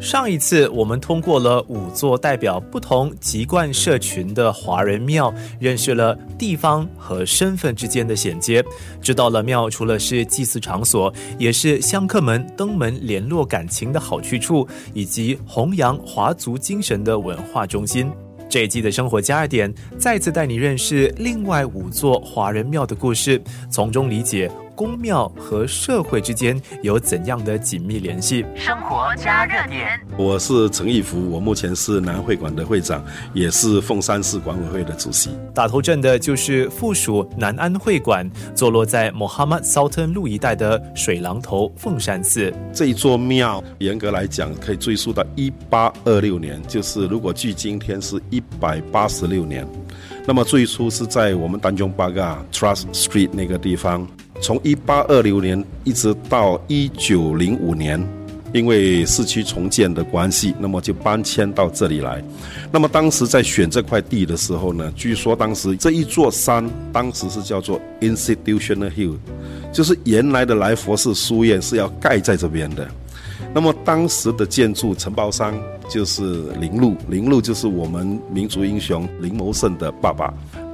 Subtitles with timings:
[0.00, 8.64] 上一次我们通过了五座代表不同籍贯社群的华人庙，认识了地方和身份之间的衔接，
[9.02, 18.10] 知道了庙除了是祭祀场所，也是香客们登门联络感情的好去处，以及弘扬华族精神的文化中心。
[18.48, 23.40] 这一季的生活加热点再次带你认识另外五座华人庙的故事，
[23.70, 24.50] 从中理解。
[24.74, 28.44] 宫庙和社会之间有怎样的紧密联系？
[28.54, 33.04] 生活加热点，我是陈义福，我目前是南会馆的会长，
[33.34, 35.30] 也是凤山市管委会的主席。
[35.54, 42.52] 打头阵的就是附属南安会馆，坐落在 Mohammed Sultan 路一带的水廊头凤山寺。
[42.72, 49.66] 这一座庙，严格来讲可以追溯到一八二六年，就是如果距今天是一百八十六年，
[50.26, 54.06] 那么最初是在我们丹中巴嘎 Trust Street 那个地方。
[54.40, 58.02] 从一八二六年一直到一九零五年，
[58.52, 62.22] 因为市区重建的关系，那么就搬迁到这里来。
[62.72, 69.16] 那么当时在选这块地的时候呢，据说当时这一座山当时是叫做 Institutional Hill，
[69.72, 72.88] 就是原来的来佛寺书院是要盖在这边的。
[73.52, 80.32] 那么当时的建筑承包商就是林禄，林禄就是我们民族英雄林谋胜的爸爸。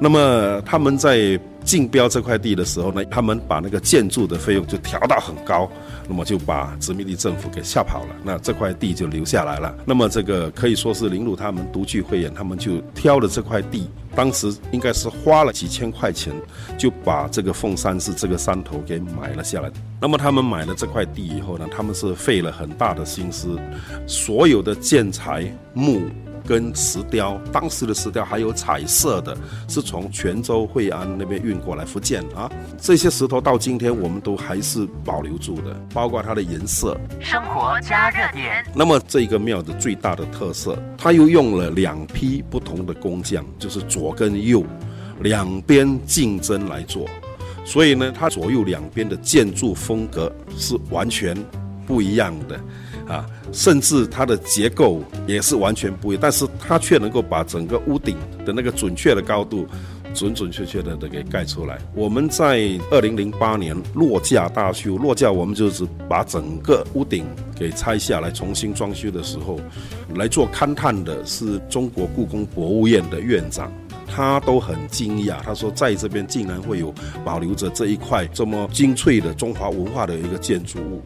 [0.00, 5.68] 那么他们在竞标这块地的时候呢，他们把那个建筑的费用就调到很高，
[6.08, 8.16] 那么就把殖民地政府给吓跑了。
[8.22, 9.74] 那这块地就留下来了。
[9.84, 16.32] 那么这个可以说是林鲁他们独具慧眼，他们就挑了这块地，当时应该是花了几千块钱，
[16.78, 19.70] 就把这个凤山寺这个山头给买了下来。
[20.00, 23.58] 那么他们买了这块地以后呢，他们是费了很大的心思，
[24.06, 26.02] 所有的建材木。
[26.48, 29.36] 跟石雕，当时的石雕还有彩色的，
[29.68, 32.50] 是从泉州惠安那边运过来福建啊。
[32.80, 36.98] 这些石头到今天我们都还是保留住的，包括它的颜色。
[37.20, 38.64] 生活加热点。
[38.74, 44.64] 那么这个庙的最大的特色，它又用了两批不同的工匠，就是左跟右，
[45.20, 47.06] 两边竞争来做，
[47.62, 51.36] 所以呢，它左右两边的建筑风格是完全
[51.86, 52.58] 不一样的。
[53.08, 59.66] 啊，甚至它的结构也是完全不一样，但是它却能够把整个屋顶的那个准确的高度，
[60.14, 61.78] 准准确确的的给盖出来。
[61.94, 67.24] 我们在二零零八年落架大修，落架我们就是把整个屋顶
[67.56, 69.58] 给拆下来重新装修的时候，
[70.14, 73.72] 来做勘探的是中国故宫博物院的院长，
[74.06, 76.92] 他都很惊讶，他说在这边竟然会有
[77.24, 81.02] 保留着这一块这么精粹的中华文化的一个建筑物。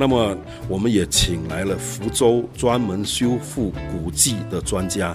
[0.00, 0.38] 那么，
[0.68, 5.12] 我们也请来了福州专门修复古迹的专家，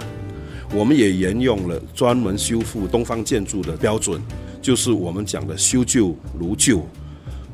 [0.74, 4.20] 我们也沿用了专门修复东方建筑的标准，
[4.60, 6.86] 就是我们讲的修旧如旧。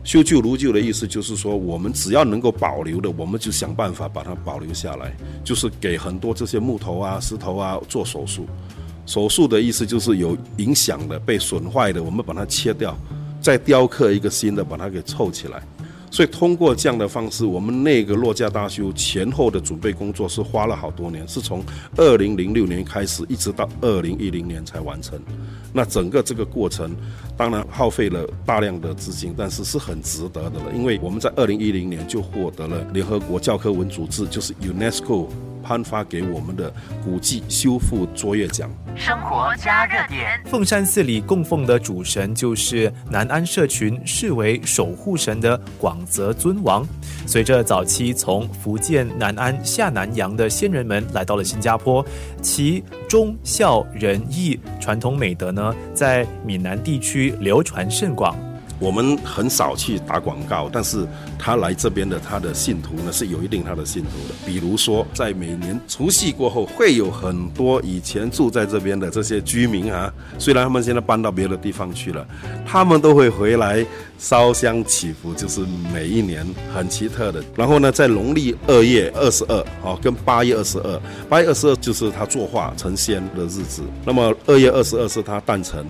[0.03, 5.15] 修旧如旧的意思就是说，我们只要能够保留的，我们就想办法把它保留下来，
[5.45, 8.45] 就是给很多这些木头啊、石头啊做手术。
[9.07, 12.97] 手术的意思就是有影响的、被损坏的，我们把它切掉，
[13.41, 15.63] 再雕刻一个新的，把它给凑起来。
[16.11, 21.63] 所以通过这样的方式，我们那个落架大修前后的准备工作是花了好多年，是从
[21.97, 25.19] 二零零六年开始，一直到二零一零年才完成。
[25.73, 26.95] 那整个这个过程，
[27.37, 35.27] 当然耗费了大量的资金，但是是很值得的了，因为我们在二零一零年就获得了联合国教科文组织，就是 UNESCO。
[35.63, 36.73] 颁发给我们的
[37.05, 38.71] 古迹修复卓越奖。
[38.97, 40.41] 生活加热点。
[40.47, 46.87] 凤山寺里供奉的主神就是南安社群视为守护神的广泽尊王。
[47.27, 52.05] 随着早期从福建南安下南洋的先人们来到了新加坡，
[52.43, 58.37] 其忠孝仁义传统美德呢，在闽南地区流传甚广。
[58.81, 61.07] 我们很少去打广告，但是
[61.39, 64.35] 他来这边的他的信徒呢是有一定他的信徒的。
[64.47, 72.27] 比如说，在每年除夕过后，会有很多以前住在这边的这些居民啊，虽然他们现在搬到别的地方去了，
[72.67, 73.85] 他们都会回来
[74.19, 75.61] 烧香祈福，就是
[75.93, 77.45] 每一年很奇特的。
[77.55, 85.87] 然后呢，在农历二月二十二，哦，跟八月二十二，八月二十二就是他作画成仙的日子，那么二月二十二是他诞辰。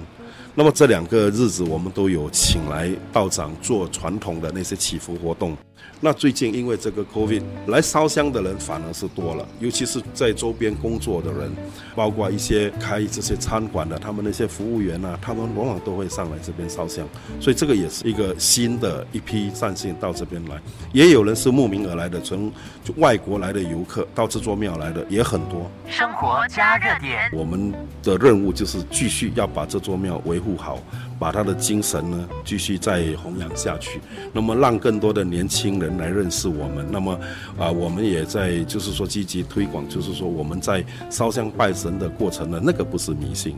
[0.55, 5.57] 那么这两个日子，我们都有请来道长做传统的那些祈福活动。
[6.03, 11.53] 那最近因为这个 COVID 来烧香的人反而是多了，尤其是在周边工作的人，
[11.95, 17.07] 包括一些开这些餐馆的，他们那些服务员啊，他们往往都会上来这边烧香，
[17.39, 20.59] 所以这个也是一个新的一批善信到这边来。
[20.91, 22.51] 也有人是慕名而来的，从
[22.97, 25.71] 外国来的游客到这座庙来的也很多。
[25.87, 30.79] 生活加热点，我们的任务就是继续要把这座庙维护好，
[31.19, 34.01] 把他的精神呢继续再弘扬下去，
[34.33, 35.90] 那么让更多的年轻人。
[35.97, 36.87] 来认识我们。
[36.91, 37.19] 那么
[37.59, 43.57] 啊，我们也在就是说积极推广，就是说我们在烧香拜神的过程呢，那个不是迷信，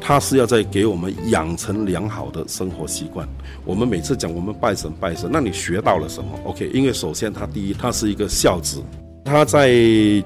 [0.00, 3.28] 它是要在给我们养成良好的生活习惯。
[3.64, 8.82] 我们每次讲我们拜神拜神，那你学到了什么？OK，因为首先他第一，他是一个孝子，
[9.24, 9.68] 他在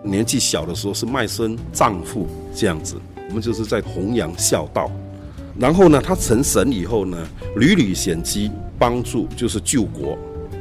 [0.03, 2.97] 年纪小的时候是卖身葬父这样子，
[3.29, 4.91] 我们就是在弘扬孝道。
[5.59, 7.19] 然后呢，他成神以后呢，
[7.57, 10.17] 屡屡显机帮助，就是救国，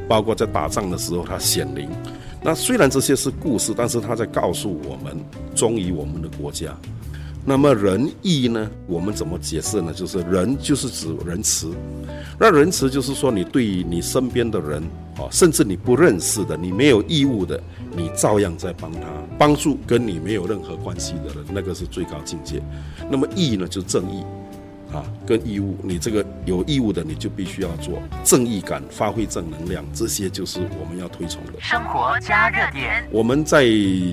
[0.10, 1.88] 包括在打仗的时候他显灵。
[2.42, 5.16] 那虽然这些是故事，但是他在告诉我们
[5.54, 6.76] 忠于我们的国家。
[7.46, 8.70] 那么仁义呢？
[8.86, 9.94] 我们怎么解释呢？
[9.94, 11.74] 就是仁就是指仁慈，
[12.38, 14.84] 那仁慈就是说你对你身边的人，
[15.18, 17.60] 啊，甚至你不认识的，你没有义务的，
[17.96, 19.00] 你照样在帮他
[19.38, 22.62] 帮助跟你没有任何关系的人，那个是最高境界。
[23.10, 24.24] 那么义呢，就正义。
[24.92, 31.54] 啊，跟义务，你这个有义务的，你就必须要做正义感，发挥正能量，这些就是我们要推崇的。
[31.60, 33.08] 生活加热点。
[33.12, 33.64] 我们在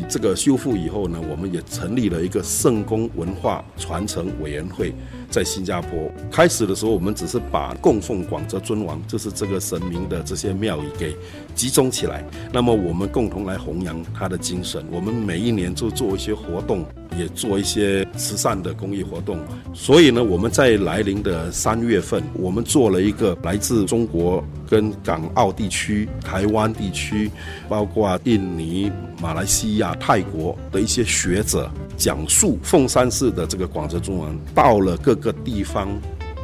[0.08, 4.94] 这个修复以后呢，我们也成立了一个圣公文化传承委员会。
[5.30, 11.14] 在新加坡开始的时候，我们只是把供奉广泽尊王，就是这个神明的这些庙宇给
[11.54, 12.24] 集中起来。
[12.52, 14.84] 那么我们共同来弘扬他的精神。
[14.90, 16.84] 我们每一年就做一些活动，
[17.18, 19.38] 也做一些慈善的公益活动。
[19.74, 27.30] 所以呢，我们在来临的三月份，我们做了一个来自中国跟港澳地区、台湾地区，
[27.68, 28.90] 包括印尼、
[29.20, 31.70] 马来西亚、泰国的一些学者。
[31.96, 35.88] 讲述凤山市的这个广州中文到了各个地方，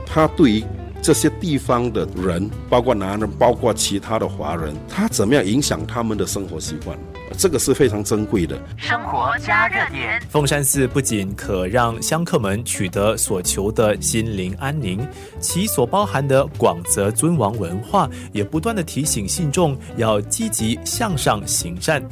[0.06, 0.64] 他对于
[1.02, 6.98] 这些地方的人，包括男人，包括其他的华人，他怎么样影响他们的生活习惯？
[7.32, 8.58] 这个是非常珍贵的。
[8.76, 15.06] 生活加热点，凤山寺不仅可让香客们取得所求的心灵安宁，
[15.40, 22.02] 其所包含的广泽尊王文化，也不断的提醒信众要积极向上行善。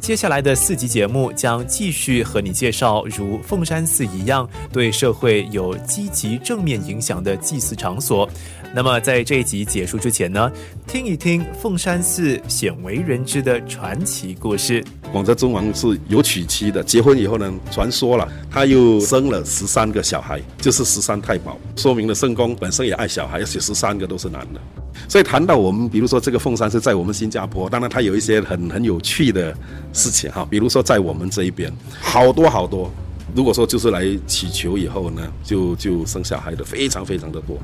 [0.00, 8.28] 接下来的四集节目将继续和你介绍，如凤山寺一样对社会有积极正面影响的祭祀场所。
[8.76, 10.50] 那么，在这一集结束之前呢，
[10.84, 14.84] 听一听凤山寺鲜为人知的传奇故事。
[15.12, 24.60] 广泽尊王是有娶妻的，结婚以后呢，传说了他又生了十三个小孩，就是十三太保，说明了圣公本身也爱小孩，而且十三个都是男的。
[25.08, 29.56] 所以谈到我们，比如说这个凤山是在我们新加坡，当然它有一些很很有趣的
[29.92, 32.92] 事情哈，比如说在我们这一边，好多好多。
[33.34, 37.58] 如果说就是来祈求以后呢，就就生小孩的非常非常的多，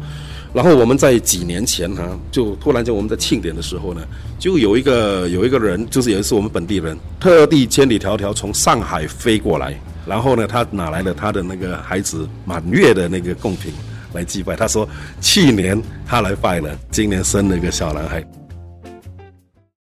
[0.53, 4.03] 然后我们在几年前哈，就突然间我们在庆典的时候呢，
[4.39, 13.73] 就有一个有一个人，就是也是我们本地人，特地千里迢迢从上海飞过来，然后呢，他拿来了他的那个孩子满月的那个贡品
[14.13, 14.89] 来祭拜，他说
[15.21, 18.40] 去年他来拜了，今年生了一个小男孩。